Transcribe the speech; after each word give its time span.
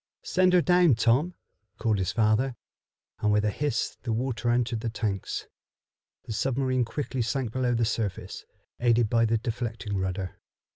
"Send 0.23 0.53
her 0.53 0.63
down, 0.63 0.95
Tom," 0.95 1.35
called 1.77 1.99
his 1.99 2.11
father, 2.11 2.55
and 3.19 3.31
with 3.31 3.45
a 3.45 3.51
hiss 3.51 3.99
the 4.01 4.11
water 4.11 4.49
entered 4.49 4.79
the 4.79 4.89
tanks. 4.89 5.45
The 6.23 6.33
submarine 6.33 6.85
quickly 6.85 7.21
sank 7.21 7.51
below 7.51 7.75
the 7.75 7.85
surface, 7.85 8.43
aided 8.79 9.11
by 9.11 9.25
the 9.25 9.37
deflecting 9.37 9.95
rudder. 9.95 10.39